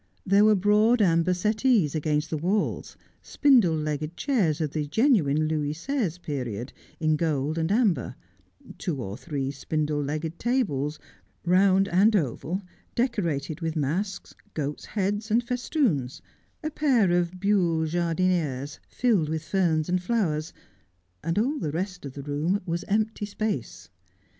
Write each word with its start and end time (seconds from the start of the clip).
There 0.25 0.45
were 0.45 0.55
broad 0.55 0.99
amber 0.99 1.35
settees 1.35 1.93
against 1.93 2.31
the 2.31 2.37
walls, 2.37 2.97
spindle 3.21 3.75
legged 3.75 4.17
chairs 4.17 4.59
of 4.59 4.71
the 4.71 4.87
genuine 4.87 5.47
Louis 5.47 5.73
Seize 5.73 6.17
period, 6.17 6.73
in 6.99 7.15
gold 7.17 7.59
and 7.59 7.71
amber, 7.71 8.15
two 8.79 8.99
or 8.99 9.15
three 9.15 9.51
spindle 9.51 10.01
legged 10.01 10.39
tables, 10.39 10.97
round 11.45 11.87
and 11.87 12.15
oval, 12.15 12.63
decorated 12.95 13.61
with 13.61 13.75
masks, 13.75 14.33
goats' 14.55 14.85
heads 14.85 15.29
and 15.29 15.43
festoons, 15.47 16.19
a 16.63 16.71
pair 16.71 17.11
of 17.11 17.39
buhl 17.39 17.85
jardinieres 17.85 18.79
filled 18.87 19.29
with 19.29 19.43
ferns 19.43 19.87
and 19.87 20.01
flowers, 20.01 20.51
and 21.23 21.37
all 21.37 21.59
the 21.59 21.71
rest 21.71 22.05
of 22.05 22.13
the 22.13 22.23
room 22.23 22.59
was 22.65 22.83
empty 22.87 23.27
space. 23.27 23.87